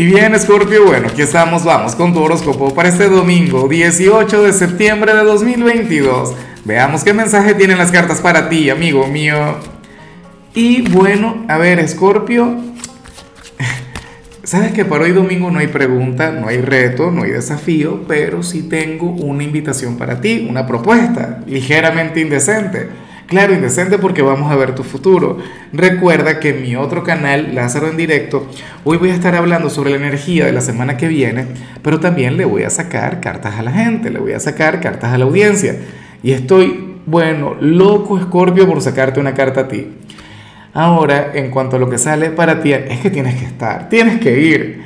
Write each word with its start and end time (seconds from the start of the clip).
Y 0.00 0.06
bien, 0.06 0.34
Scorpio, 0.40 0.86
bueno, 0.86 1.08
aquí 1.08 1.20
estamos, 1.20 1.62
vamos 1.62 1.94
con 1.94 2.14
tu 2.14 2.22
horóscopo 2.22 2.74
para 2.74 2.88
este 2.88 3.06
domingo, 3.06 3.68
18 3.68 4.44
de 4.44 4.54
septiembre 4.54 5.12
de 5.14 5.24
2022. 5.24 6.32
Veamos 6.64 7.04
qué 7.04 7.12
mensaje 7.12 7.52
tienen 7.52 7.76
las 7.76 7.92
cartas 7.92 8.22
para 8.22 8.48
ti, 8.48 8.70
amigo 8.70 9.06
mío. 9.08 9.56
Y 10.54 10.88
bueno, 10.88 11.44
a 11.48 11.58
ver, 11.58 11.86
Scorpio, 11.86 12.56
sabes 14.42 14.72
que 14.72 14.86
para 14.86 15.04
hoy 15.04 15.12
domingo 15.12 15.50
no 15.50 15.58
hay 15.58 15.66
pregunta, 15.66 16.32
no 16.32 16.48
hay 16.48 16.62
reto, 16.62 17.10
no 17.10 17.24
hay 17.24 17.32
desafío, 17.32 18.04
pero 18.08 18.42
sí 18.42 18.62
tengo 18.70 19.10
una 19.10 19.44
invitación 19.44 19.98
para 19.98 20.22
ti, 20.22 20.46
una 20.48 20.66
propuesta 20.66 21.40
ligeramente 21.46 22.20
indecente. 22.20 22.88
Claro, 23.30 23.54
indecente 23.54 23.96
porque 23.96 24.22
vamos 24.22 24.50
a 24.50 24.56
ver 24.56 24.74
tu 24.74 24.82
futuro. 24.82 25.38
Recuerda 25.72 26.40
que 26.40 26.48
en 26.48 26.62
mi 26.62 26.74
otro 26.74 27.04
canal, 27.04 27.54
Lázaro 27.54 27.86
en 27.86 27.96
directo, 27.96 28.48
hoy 28.82 28.96
voy 28.96 29.10
a 29.10 29.14
estar 29.14 29.36
hablando 29.36 29.70
sobre 29.70 29.90
la 29.90 29.98
energía 29.98 30.46
de 30.46 30.52
la 30.52 30.60
semana 30.60 30.96
que 30.96 31.06
viene, 31.06 31.46
pero 31.80 32.00
también 32.00 32.36
le 32.36 32.44
voy 32.44 32.64
a 32.64 32.70
sacar 32.70 33.20
cartas 33.20 33.54
a 33.56 33.62
la 33.62 33.70
gente, 33.70 34.10
le 34.10 34.18
voy 34.18 34.32
a 34.32 34.40
sacar 34.40 34.80
cartas 34.80 35.12
a 35.12 35.18
la 35.18 35.26
audiencia. 35.26 35.76
Y 36.24 36.32
estoy, 36.32 36.96
bueno, 37.06 37.54
loco 37.60 38.18
Escorpio 38.18 38.66
por 38.66 38.82
sacarte 38.82 39.20
una 39.20 39.32
carta 39.32 39.60
a 39.60 39.68
ti. 39.68 39.86
Ahora, 40.74 41.30
en 41.32 41.52
cuanto 41.52 41.76
a 41.76 41.78
lo 41.78 41.88
que 41.88 41.98
sale 41.98 42.30
para 42.30 42.60
ti, 42.60 42.72
es 42.72 42.98
que 42.98 43.10
tienes 43.10 43.36
que 43.36 43.44
estar, 43.44 43.88
tienes 43.88 44.18
que 44.18 44.40
ir. 44.40 44.82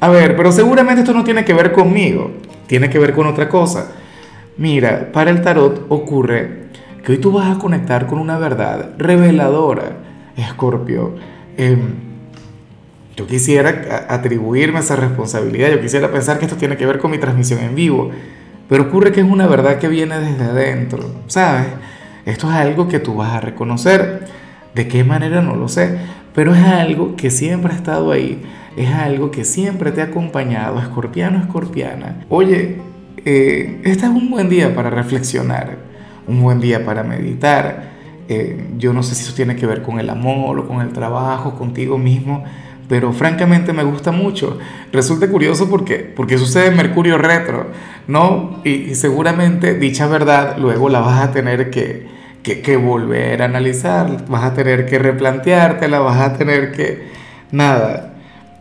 A 0.00 0.10
ver, 0.10 0.36
pero 0.36 0.52
seguramente 0.52 1.00
esto 1.00 1.14
no 1.14 1.24
tiene 1.24 1.46
que 1.46 1.54
ver 1.54 1.72
conmigo, 1.72 2.30
tiene 2.66 2.90
que 2.90 2.98
ver 2.98 3.14
con 3.14 3.26
otra 3.26 3.48
cosa. 3.48 3.90
Mira, 4.58 5.10
para 5.14 5.30
el 5.30 5.40
tarot 5.40 5.86
ocurre 5.88 6.66
que 7.06 7.12
hoy 7.12 7.18
tú 7.18 7.30
vas 7.30 7.56
a 7.56 7.60
conectar 7.60 8.08
con 8.08 8.18
una 8.18 8.36
verdad 8.36 8.90
reveladora, 8.98 9.92
Escorpio. 10.36 11.14
Em, 11.56 11.94
yo 13.14 13.28
quisiera 13.28 14.06
atribuirme 14.08 14.80
esa 14.80 14.96
responsabilidad, 14.96 15.70
yo 15.70 15.80
quisiera 15.80 16.10
pensar 16.10 16.40
que 16.40 16.46
esto 16.46 16.56
tiene 16.56 16.76
que 16.76 16.84
ver 16.84 16.98
con 16.98 17.12
mi 17.12 17.18
transmisión 17.18 17.60
en 17.60 17.76
vivo, 17.76 18.10
pero 18.68 18.82
ocurre 18.88 19.12
que 19.12 19.20
es 19.20 19.26
una 19.26 19.46
verdad 19.46 19.78
que 19.78 19.86
viene 19.86 20.18
desde 20.18 20.46
adentro, 20.46 21.08
¿sabes? 21.28 21.68
Esto 22.24 22.50
es 22.50 22.56
algo 22.56 22.88
que 22.88 22.98
tú 22.98 23.14
vas 23.14 23.34
a 23.34 23.40
reconocer. 23.40 24.26
¿De 24.74 24.88
qué 24.88 25.04
manera? 25.04 25.40
No 25.42 25.54
lo 25.54 25.68
sé, 25.68 25.96
pero 26.34 26.56
es 26.56 26.64
algo 26.64 27.14
que 27.14 27.30
siempre 27.30 27.72
ha 27.72 27.76
estado 27.76 28.10
ahí, 28.10 28.42
es 28.76 28.92
algo 28.92 29.30
que 29.30 29.44
siempre 29.44 29.92
te 29.92 30.00
ha 30.00 30.06
acompañado, 30.06 30.80
escorpiano, 30.80 31.38
escorpiana. 31.38 32.24
Oye, 32.28 32.78
eh, 33.24 33.80
este 33.84 34.06
es 34.06 34.10
un 34.10 34.28
buen 34.28 34.48
día 34.48 34.74
para 34.74 34.90
reflexionar 34.90 35.85
un 36.26 36.42
buen 36.42 36.60
día 36.60 36.84
para 36.84 37.02
meditar. 37.02 37.96
Eh, 38.28 38.70
yo 38.76 38.92
no 38.92 39.02
sé 39.02 39.14
si 39.14 39.22
eso 39.22 39.34
tiene 39.34 39.56
que 39.56 39.66
ver 39.66 39.82
con 39.82 40.00
el 40.00 40.10
amor 40.10 40.58
o 40.58 40.66
con 40.66 40.80
el 40.80 40.92
trabajo, 40.92 41.56
contigo 41.56 41.96
mismo, 41.96 42.44
pero 42.88 43.12
francamente 43.12 43.72
me 43.72 43.84
gusta 43.84 44.12
mucho. 44.12 44.58
Resulta 44.92 45.28
curioso 45.28 45.68
porque, 45.68 45.98
porque 45.98 46.38
sucede 46.38 46.70
Mercurio 46.70 47.18
retro, 47.18 47.68
¿no? 48.08 48.60
Y, 48.64 48.94
seguramente 48.94 49.74
dicha 49.74 50.06
verdad 50.06 50.56
luego 50.58 50.88
la 50.88 51.00
vas 51.00 51.22
a 51.22 51.32
tener 51.32 51.70
que, 51.70 52.06
que, 52.42 52.76
volver 52.76 53.42
a 53.42 53.46
analizar, 53.46 54.26
vas 54.28 54.44
a 54.44 54.54
tener 54.54 54.86
que 54.86 54.98
replanteártela, 54.98 55.98
vas 56.00 56.20
a 56.20 56.36
tener 56.36 56.72
que, 56.72 57.08
nada, 57.50 58.15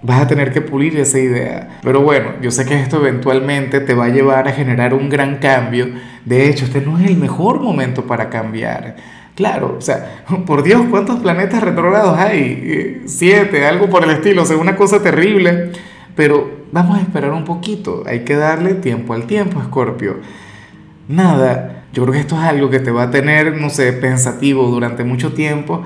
vas 0.06 0.22
a 0.22 0.28
tener 0.28 0.54
que 0.54 0.62
pulir 0.62 0.98
esa 1.00 1.20
idea. 1.20 1.80
Pero 1.82 2.02
bueno, 2.02 2.34
yo 2.42 2.52
sé 2.52 2.66
que 2.66 2.80
esto 2.80 2.98
eventualmente 2.98 3.80
te 3.80 3.94
va 3.96 4.06
a 4.06 4.10
llevar 4.10 4.48
a 4.48 4.52
generar 4.52 4.94
un 4.94 5.10
gran 5.10 5.38
cambio. 5.38 5.88
De 6.24 6.48
hecho, 6.48 6.66
este 6.66 6.82
no 6.82 7.00
es 7.00 7.10
el 7.10 7.18
mejor 7.18 7.60
momento 7.60 8.06
para 8.06 8.30
cambiar. 8.30 8.96
Claro, 9.36 9.76
o 9.78 9.82
sea, 9.82 10.24
por 10.46 10.64
Dios, 10.64 10.84
¿cuántos 10.90 11.20
planetas 11.20 11.64
retrógrados 11.64 12.18
hay? 12.18 12.62
Eh, 12.64 13.02
siete, 13.06 13.66
algo 13.66 13.90
por 13.90 14.04
el 14.04 14.12
estilo, 14.12 14.44
o 14.44 14.46
sea, 14.46 14.58
una 14.58 14.76
cosa 14.76 15.02
terrible. 15.02 15.72
Pero 16.16 16.66
vamos 16.72 16.98
a 16.98 17.02
esperar 17.02 17.32
un 17.32 17.44
poquito, 17.44 18.04
hay 18.06 18.22
que 18.22 18.36
darle 18.36 18.76
tiempo 18.76 19.14
al 19.14 19.26
tiempo, 19.26 19.60
Escorpio. 19.60 20.20
Nada, 21.08 21.84
yo 21.94 22.04
creo 22.04 22.14
que 22.14 22.20
esto 22.20 22.36
es 22.36 22.42
algo 22.42 22.70
que 22.70 22.80
te 22.80 22.92
va 22.92 23.04
a 23.04 23.12
tener, 23.12 23.60
no 23.60 23.70
sé, 23.70 23.92
pensativo 23.92 24.68
durante 24.68 25.04
mucho 25.04 25.34
tiempo. 25.34 25.84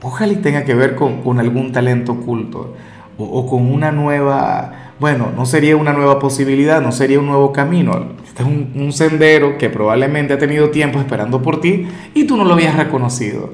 Ojalá 0.00 0.32
y 0.32 0.36
tenga 0.36 0.64
que 0.64 0.74
ver 0.74 0.96
con, 0.96 1.22
con 1.22 1.38
algún 1.38 1.70
talento 1.70 2.12
oculto 2.12 2.74
o, 3.18 3.46
con 3.46 3.72
una 3.72 3.92
nueva, 3.92 4.92
bueno, 4.98 5.28
no 5.36 5.46
sería 5.46 5.76
una 5.76 5.92
nueva 5.92 6.18
posibilidad, 6.18 6.80
no 6.80 6.92
sería 6.92 7.18
un 7.18 7.26
nuevo 7.26 7.52
camino. 7.52 8.06
Este 8.26 8.42
es 8.42 8.48
un, 8.48 8.92
sendero 8.92 9.58
que 9.58 9.68
probablemente 9.68 10.32
ha 10.34 10.38
tenido 10.38 10.70
tiempo 10.70 10.98
esperando 10.98 11.42
por 11.42 11.60
ti 11.60 11.86
y 12.14 12.24
tú 12.24 12.36
no 12.36 12.44
lo 12.44 12.54
habías 12.54 12.76
reconocido. 12.76 13.52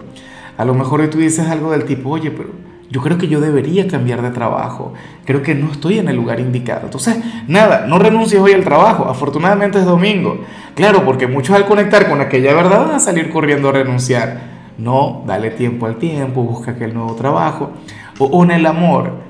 A 0.56 0.64
lo 0.64 0.74
mejor 0.74 1.08
tú 1.08 1.18
dices 1.18 1.48
algo 1.48 1.70
del 1.70 1.84
tipo, 1.84 2.10
oye, 2.10 2.30
pero 2.30 2.50
yo 2.90 3.02
creo 3.02 3.18
que 3.18 3.28
yo 3.28 3.40
debería 3.40 3.86
cambiar 3.86 4.22
de 4.22 4.30
trabajo, 4.30 4.94
creo 5.24 5.42
que 5.42 5.54
no 5.54 5.70
estoy 5.70 5.98
en 5.98 6.08
el 6.08 6.16
lugar 6.16 6.40
indicado. 6.40 6.82
Entonces, 6.84 7.18
nada, 7.46 7.86
no 7.86 7.98
renuncies 7.98 8.40
hoy 8.40 8.52
al 8.52 8.64
trabajo, 8.64 9.04
afortunadamente 9.08 9.78
es 9.78 9.84
domingo. 9.84 10.40
Claro, 10.74 11.04
porque 11.04 11.26
muchos 11.26 11.54
al 11.54 11.66
conectar 11.66 12.08
con 12.08 12.20
aquella 12.20 12.54
verdad 12.54 12.86
van 12.86 12.96
a 12.96 13.00
salir 13.00 13.30
corriendo 13.30 13.68
a 13.68 13.72
renunciar. 13.72 14.58
No, 14.78 15.24
dale 15.26 15.50
tiempo 15.50 15.86
al 15.86 15.96
tiempo, 15.96 16.42
busca 16.42 16.70
aquel 16.70 16.94
nuevo 16.94 17.14
trabajo. 17.14 17.72
O, 18.18 18.26
o 18.26 18.44
en 18.44 18.52
el 18.52 18.64
amor, 18.64 19.27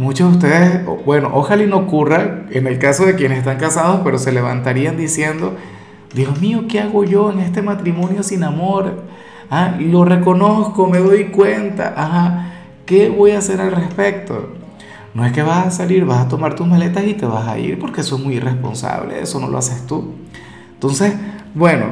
Muchos 0.00 0.30
de 0.30 0.36
ustedes, 0.38 0.86
bueno, 1.04 1.28
ojalá 1.34 1.62
y 1.62 1.66
no 1.66 1.76
ocurra 1.76 2.46
en 2.48 2.66
el 2.66 2.78
caso 2.78 3.04
de 3.04 3.16
quienes 3.16 3.36
están 3.36 3.58
casados, 3.58 4.00
pero 4.02 4.18
se 4.18 4.32
levantarían 4.32 4.96
diciendo, 4.96 5.56
Dios 6.14 6.40
mío, 6.40 6.64
¿qué 6.70 6.80
hago 6.80 7.04
yo 7.04 7.30
en 7.30 7.40
este 7.40 7.60
matrimonio 7.60 8.22
sin 8.22 8.42
amor? 8.42 9.02
Ah, 9.50 9.76
lo 9.78 10.06
reconozco, 10.06 10.86
me 10.86 11.00
doy 11.00 11.24
cuenta, 11.24 11.92
ajá, 11.94 12.52
¿qué 12.86 13.10
voy 13.10 13.32
a 13.32 13.40
hacer 13.40 13.60
al 13.60 13.72
respecto? 13.72 14.54
No 15.12 15.26
es 15.26 15.32
que 15.32 15.42
vas 15.42 15.66
a 15.66 15.70
salir, 15.70 16.06
vas 16.06 16.24
a 16.24 16.28
tomar 16.28 16.54
tus 16.54 16.66
maletas 16.66 17.04
y 17.04 17.12
te 17.12 17.26
vas 17.26 17.46
a 17.46 17.58
ir, 17.58 17.78
porque 17.78 18.00
eso 18.00 18.16
es 18.16 18.22
muy 18.22 18.36
irresponsable, 18.36 19.20
eso 19.20 19.38
no 19.38 19.48
lo 19.48 19.58
haces 19.58 19.86
tú. 19.86 20.14
Entonces, 20.72 21.12
bueno, 21.54 21.88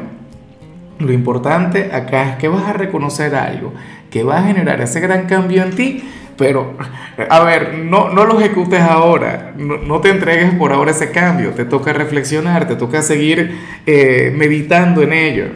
lo 0.99 1.13
importante 1.13 1.95
acá 1.95 2.31
es 2.31 2.37
que 2.37 2.49
vas 2.49 2.65
a 2.65 2.73
reconocer 2.73 3.35
algo, 3.35 3.75
que 4.11 4.23
va 4.25 4.39
a 4.39 4.45
generar 4.45 4.81
ese 4.81 4.99
gran 5.01 5.27
cambio 5.27 5.63
en 5.63 5.77
ti 5.77 6.05
pero, 6.39 6.75
a 7.29 7.41
ver, 7.41 7.75
no, 7.79 8.11
no 8.11 8.25
lo 8.25 8.39
ejecutes 8.39 8.81
ahora, 8.81 9.55
no, 9.59 10.01
te 10.01 10.11
entregues 10.11 10.55
por 10.55 10.73
ahora 10.73 10.93
ese 10.93 11.11
cambio, 11.11 11.51
te 11.51 11.65
toca 11.65 11.93
reflexionar, 11.93 12.69
te 12.69 12.77
toca 12.77 13.03
seguir 13.03 13.59
eh, 13.87 14.33
meditando 14.35 15.03
en 15.03 15.13
ello. 15.13 15.47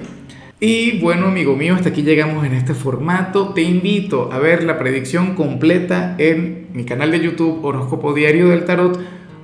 Y 0.58 1.00
bueno, 1.00 1.26
amigo 1.26 1.54
mío, 1.56 1.74
hasta 1.74 1.90
aquí 1.90 2.02
llegamos 2.02 2.44
en 2.44 2.54
este 2.54 2.74
formato. 2.74 3.52
Te 3.52 3.62
invito 3.62 4.30
a 4.32 4.38
ver 4.38 4.62
la 4.64 4.78
predicción 4.78 5.34
completa 5.34 6.14
en 6.18 6.68
mi 6.72 6.84
canal 6.84 7.10
de 7.10 7.20
YouTube 7.20 7.64
Horóscopo 7.64 8.12
Diario 8.12 8.48
del 8.48 8.64
Tarot 8.64 9.00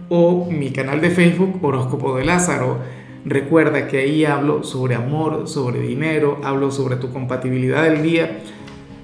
o 0.09 0.49
mi 0.51 0.71
canal 0.71 1.01
de 1.01 1.11
Facebook 1.11 1.59
Horóscopo 1.63 2.17
de 2.17 2.25
Lázaro. 2.25 2.79
Recuerda 3.25 3.89
que 3.89 3.99
ahí 3.99 4.25
hablo 4.25 4.63
sobre 4.63 4.95
amor, 4.95 5.49
sobre 5.49 5.81
dinero, 5.81 6.41
hablo 6.45 6.71
sobre 6.71 6.97
tu 6.97 7.13
compatibilidad 7.13 7.83
del 7.83 8.03
día 8.03 8.41